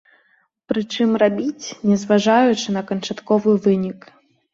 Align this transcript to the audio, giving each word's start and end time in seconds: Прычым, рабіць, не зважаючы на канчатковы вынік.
Прычым, 0.71 1.09
рабіць, 1.23 1.67
не 1.89 1.97
зважаючы 2.03 2.67
на 2.79 2.83
канчатковы 2.93 3.51
вынік. 3.67 4.09